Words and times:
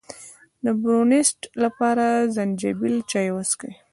د 0.63 0.65
برونشیت 0.81 1.39
لپاره 1.63 2.05
د 2.17 2.21
زنجبیل 2.35 2.95
چای 3.11 3.27
وڅښئ 3.31 3.73